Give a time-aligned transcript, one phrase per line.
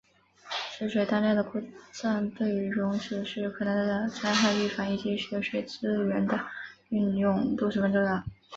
[0.75, 6.43] 雪水当量的估算对于融雪时可能的灾害预防以及雪水资源的
[6.89, 8.23] 运用都十分重要。